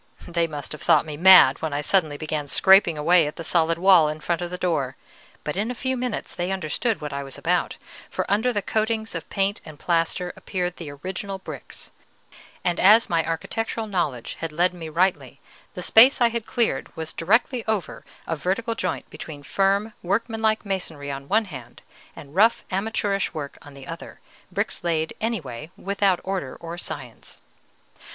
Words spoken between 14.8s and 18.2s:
rightly, the space I had cleared was directly over